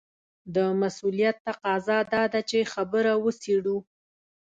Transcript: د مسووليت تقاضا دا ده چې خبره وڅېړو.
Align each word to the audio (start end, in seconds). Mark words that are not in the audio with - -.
د 0.55 0.57
مسووليت 0.81 1.37
تقاضا 1.47 1.97
دا 2.13 2.23
ده 2.33 2.41
چې 2.49 2.59
خبره 2.73 3.13
وڅېړو. 3.23 3.77